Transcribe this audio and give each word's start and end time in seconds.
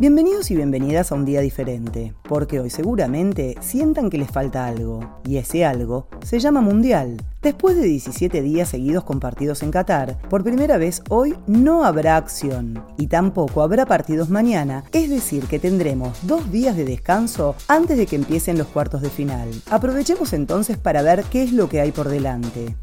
Bienvenidos 0.00 0.50
y 0.50 0.56
bienvenidas 0.56 1.12
a 1.12 1.14
un 1.14 1.26
día 1.26 1.42
diferente, 1.42 2.14
porque 2.26 2.58
hoy 2.58 2.70
seguramente 2.70 3.54
sientan 3.60 4.08
que 4.08 4.16
les 4.16 4.30
falta 4.30 4.64
algo, 4.64 5.20
y 5.26 5.36
ese 5.36 5.66
algo 5.66 6.08
se 6.24 6.38
llama 6.38 6.62
Mundial. 6.62 7.18
Después 7.42 7.76
de 7.76 7.82
17 7.82 8.40
días 8.40 8.70
seguidos 8.70 9.04
compartidos 9.04 9.62
en 9.62 9.70
Qatar, 9.70 10.16
por 10.30 10.42
primera 10.42 10.78
vez 10.78 11.02
hoy 11.10 11.36
no 11.46 11.84
habrá 11.84 12.16
acción 12.16 12.82
y 12.96 13.08
tampoco 13.08 13.60
habrá 13.60 13.84
partidos 13.84 14.30
mañana, 14.30 14.84
es 14.92 15.10
decir 15.10 15.44
que 15.44 15.58
tendremos 15.58 16.26
dos 16.26 16.50
días 16.50 16.78
de 16.78 16.86
descanso 16.86 17.54
antes 17.68 17.98
de 17.98 18.06
que 18.06 18.16
empiecen 18.16 18.56
los 18.56 18.68
cuartos 18.68 19.02
de 19.02 19.10
final. 19.10 19.50
Aprovechemos 19.70 20.32
entonces 20.32 20.78
para 20.78 21.02
ver 21.02 21.24
qué 21.24 21.42
es 21.42 21.52
lo 21.52 21.68
que 21.68 21.82
hay 21.82 21.92
por 21.92 22.08
delante. 22.08 22.74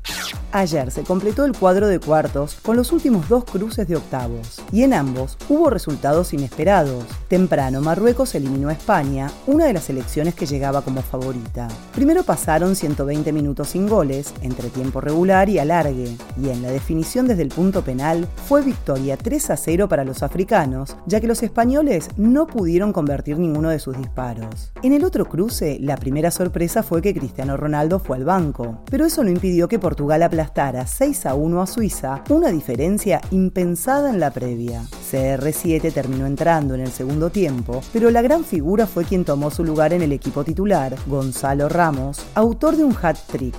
Ayer 0.54 0.92
se 0.92 1.04
completó 1.04 1.44
el 1.44 1.52
cuadro 1.52 1.88
de 1.88 2.00
cuartos 2.00 2.56
con 2.62 2.78
los 2.78 2.94
últimos 2.94 3.28
dos 3.28 3.44
cruces 3.44 3.86
de 3.86 3.98
octavos, 3.98 4.62
y 4.72 4.84
en 4.84 4.94
ambos 4.94 5.38
hubo 5.50 5.70
resultados 5.70 6.34
inesperados. 6.34 7.04
Temprano 7.28 7.82
Marruecos 7.82 8.34
eliminó 8.34 8.70
a 8.70 8.74
España, 8.74 9.30
una 9.46 9.66
de 9.66 9.74
las 9.74 9.84
selecciones 9.84 10.36
que 10.36 10.46
llegaba 10.46 10.82
como 10.82 11.02
favorita. 11.02 11.68
Primero 11.94 12.24
pasaron 12.24 12.78
120 12.78 13.34
minutos 13.34 13.70
sin 13.70 13.88
goles, 13.88 14.34
entre 14.42 14.70
tiempo 14.70 15.02
regular 15.02 15.50
y 15.50 15.60
alargue, 15.60 16.16
y 16.42 16.50
en 16.50 16.62
la 16.62 16.72
definición 16.72 17.28
desde 17.28 17.42
el 17.44 17.50
punto 17.50 17.84
penal 17.84 18.26
fue 18.48 18.62
victoria 18.62 19.18
3 19.18 19.50
a 19.50 19.58
0 19.58 19.90
para 19.90 20.06
los 20.06 20.24
africanos, 20.24 20.96
ya 21.08 21.20
que 21.20 21.28
los 21.28 21.44
españoles 21.44 22.08
no 22.16 22.48
pudieron 22.48 22.94
convertir 22.94 23.38
ninguno 23.38 23.70
de 23.70 23.80
sus 23.80 23.98
disparos. 23.98 24.72
En 24.82 24.94
el 24.94 25.04
otro 25.04 25.26
cruce, 25.26 25.78
la 25.82 25.98
primera 25.98 26.32
sorpresa 26.32 26.84
fue 26.84 27.02
que 27.02 27.14
Cristiano 27.14 27.58
Ronaldo 27.58 28.00
fue 28.00 28.16
al 28.16 28.24
banco, 28.24 28.80
pero 28.90 29.06
eso 29.06 29.26
no 29.26 29.30
impidió 29.30 29.68
que 29.68 29.78
Portugal 29.78 30.24
aplastara 30.38 30.86
6 30.86 31.26
a 31.26 31.34
1 31.34 31.62
a 31.64 31.66
Suiza, 31.66 32.24
una 32.30 32.50
diferencia 32.50 33.20
impensada 33.32 34.12
en 34.12 34.20
la 34.20 34.30
previa. 34.30 34.84
CR7 35.12 35.92
terminó 35.92 36.28
entrando 36.28 36.76
en 36.76 36.82
el 36.82 36.92
segundo 36.92 37.32
tiempo, 37.32 37.82
pero 37.92 38.12
la 38.12 38.22
gran 38.22 38.44
figura 38.44 38.86
fue 38.86 39.04
quien 39.04 39.26
tomó 39.26 39.50
su 39.50 39.64
lugar 39.64 39.94
en 39.94 40.04
el 40.04 40.12
equipo 40.12 40.44
titular, 40.44 40.96
Gonzalo 41.08 41.70
Ramos, 41.70 42.24
autor 42.36 42.78
de 42.78 42.84
un 42.84 42.96
hat-trick. 43.02 43.56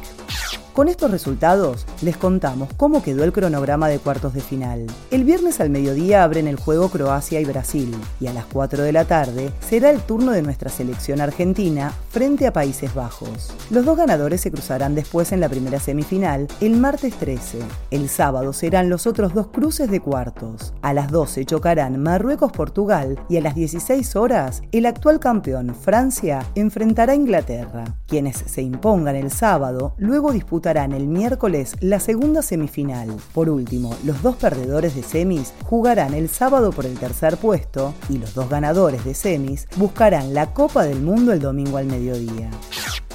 Con 0.79 0.87
estos 0.87 1.11
resultados, 1.11 1.87
les 2.03 2.17
contamos 2.17 2.69
cómo 2.77 3.03
quedó 3.03 3.25
el 3.25 3.33
cronograma 3.33 3.89
de 3.89 3.99
cuartos 3.99 4.33
de 4.33 4.41
final. 4.41 4.87
El 5.11 5.25
viernes 5.25 5.59
al 5.59 5.71
mediodía 5.71 6.23
abren 6.23 6.47
el 6.47 6.55
juego 6.55 6.89
Croacia 6.89 7.41
y 7.41 7.45
Brasil, 7.45 7.93
y 8.21 8.29
a 8.29 8.33
las 8.33 8.45
4 8.45 8.85
de 8.85 8.93
la 8.93 9.05
tarde 9.05 9.53
será 9.59 9.91
el 9.91 10.01
turno 10.01 10.31
de 10.31 10.43
nuestra 10.43 10.71
selección 10.71 11.21
argentina 11.21 11.93
frente 12.11 12.47
a 12.47 12.53
Países 12.53 12.95
Bajos. 12.95 13.53
Los 13.71 13.85
dos 13.85 13.97
ganadores 13.97 14.41
se 14.41 14.53
cruzarán 14.53 14.95
después 14.95 15.33
en 15.33 15.41
la 15.41 15.49
primera 15.49 15.81
semifinal 15.81 16.47
el 16.61 16.77
martes 16.77 17.13
13. 17.15 17.59
El 17.91 18.09
sábado 18.09 18.53
serán 18.53 18.89
los 18.89 19.09
otros 19.09 19.35
dos 19.35 19.49
cruces 19.49 19.91
de 19.91 19.99
cuartos. 19.99 20.75
A 20.83 20.95
las 20.95 21.11
12 21.11 21.45
chocarán 21.45 22.01
Marruecos-Portugal 22.01 23.19
y 23.29 23.37
a 23.37 23.41
las 23.41 23.57
16 23.57 24.15
horas 24.15 24.63
el 24.71 24.87
actual 24.87 25.19
campeón 25.19 25.75
Francia 25.75 26.47
enfrentará 26.55 27.15
a 27.15 27.17
Inglaterra. 27.17 27.97
Quienes 28.07 28.37
se 28.37 28.63
impongan 28.63 29.17
el 29.17 29.33
sábado 29.33 29.95
luego 29.99 30.31
el 30.69 31.07
miércoles 31.07 31.77
la 31.81 31.99
segunda 31.99 32.43
semifinal. 32.43 33.09
Por 33.33 33.49
último, 33.49 33.97
los 34.05 34.23
dos 34.23 34.37
perdedores 34.37 34.95
de 34.95 35.03
semis 35.03 35.55
jugarán 35.65 36.13
el 36.13 36.29
sábado 36.29 36.73
por 36.73 36.85
el 36.85 36.99
tercer 36.99 37.39
puesto 37.39 37.95
y 38.11 38.19
los 38.19 38.35
dos 38.35 38.51
ganadores 38.51 39.03
de 39.05 39.15
semis 39.15 39.67
buscarán 39.77 40.35
la 40.35 40.53
Copa 40.53 40.85
del 40.85 41.01
Mundo 41.01 41.33
el 41.33 41.41
domingo 41.41 41.79
al 41.79 41.87
mediodía. 41.87 42.51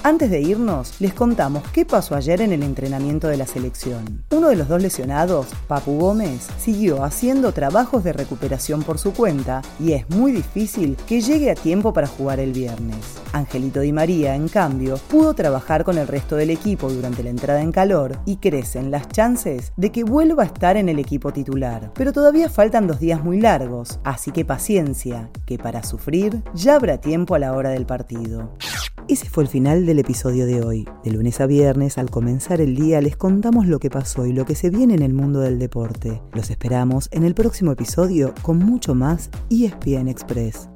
Antes 0.01 0.31
de 0.31 0.41
irnos, 0.41 0.99
les 0.99 1.13
contamos 1.13 1.63
qué 1.71 1.85
pasó 1.85 2.15
ayer 2.15 2.41
en 2.41 2.51
el 2.51 2.63
entrenamiento 2.63 3.27
de 3.27 3.37
la 3.37 3.45
selección. 3.45 4.23
Uno 4.31 4.49
de 4.49 4.55
los 4.55 4.67
dos 4.67 4.81
lesionados, 4.81 5.47
Papu 5.67 5.97
Gómez, 5.99 6.47
siguió 6.57 7.03
haciendo 7.03 7.51
trabajos 7.51 8.03
de 8.03 8.13
recuperación 8.13 8.81
por 8.81 8.97
su 8.97 9.13
cuenta 9.13 9.61
y 9.79 9.93
es 9.93 10.09
muy 10.09 10.31
difícil 10.31 10.97
que 11.07 11.21
llegue 11.21 11.51
a 11.51 11.55
tiempo 11.55 11.93
para 11.93 12.07
jugar 12.07 12.39
el 12.39 12.51
viernes. 12.51 13.22
Angelito 13.33 13.81
Di 13.81 13.91
María, 13.91 14.35
en 14.35 14.47
cambio, 14.47 14.97
pudo 15.09 15.33
trabajar 15.33 15.83
con 15.83 15.97
el 15.97 16.07
resto 16.07 16.35
del 16.35 16.51
equipo 16.51 16.89
durante 16.89 17.23
la 17.23 17.31
entrada 17.31 17.61
en 17.61 17.71
calor 17.71 18.17
y 18.25 18.37
crecen 18.37 18.91
las 18.91 19.09
chances 19.09 19.73
de 19.75 19.91
que 19.91 20.03
vuelva 20.03 20.43
a 20.43 20.45
estar 20.45 20.77
en 20.77 20.87
el 20.87 20.99
equipo 20.99 21.33
titular. 21.33 21.91
Pero 21.95 22.13
todavía 22.13 22.49
faltan 22.49 22.87
dos 22.87 22.99
días 22.99 23.23
muy 23.23 23.41
largos, 23.41 23.99
así 24.03 24.31
que 24.31 24.45
paciencia, 24.45 25.29
que 25.45 25.57
para 25.57 25.83
sufrir 25.83 26.43
ya 26.53 26.75
habrá 26.75 27.01
tiempo 27.01 27.35
a 27.35 27.39
la 27.39 27.53
hora 27.53 27.71
del 27.71 27.85
partido. 27.85 28.51
Ese 29.09 29.27
fue 29.29 29.43
el 29.43 29.49
final 29.49 29.85
del 29.85 29.99
episodio 29.99 30.45
de 30.45 30.61
hoy. 30.61 30.87
De 31.03 31.11
lunes 31.11 31.41
a 31.41 31.45
viernes, 31.45 31.97
al 31.97 32.09
comenzar 32.09 32.61
el 32.61 32.75
día, 32.75 33.01
les 33.01 33.17
contamos 33.17 33.67
lo 33.67 33.79
que 33.79 33.89
pasó 33.89 34.25
y 34.25 34.31
lo 34.31 34.45
que 34.45 34.55
se 34.55 34.69
viene 34.69 34.93
en 34.93 35.01
el 35.01 35.13
mundo 35.13 35.41
del 35.41 35.59
deporte. 35.59 36.21
Los 36.31 36.49
esperamos 36.49 37.09
en 37.11 37.23
el 37.25 37.33
próximo 37.33 37.73
episodio 37.73 38.33
con 38.41 38.59
mucho 38.59 38.95
más 38.95 39.29
ESPN 39.49 40.07
Express. 40.07 40.69